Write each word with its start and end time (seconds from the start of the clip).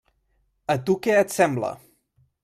A 0.75 0.75
tu 0.87 0.95
què 1.07 1.17
et 1.25 1.35
sembla? 1.35 1.69